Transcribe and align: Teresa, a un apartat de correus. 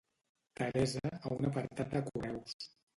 Teresa, 0.59 1.13
a 1.21 1.35
un 1.37 1.51
apartat 1.53 1.97
de 1.97 2.05
correus. 2.11 2.63